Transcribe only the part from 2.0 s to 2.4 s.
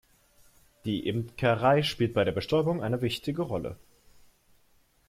bei der